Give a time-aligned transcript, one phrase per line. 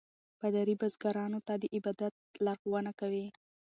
[0.39, 2.13] پادري بزګرانو ته د عبادت
[2.45, 3.25] لارښوونه کوي.